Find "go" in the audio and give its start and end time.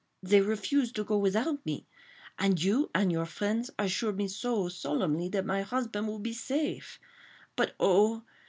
1.03-1.19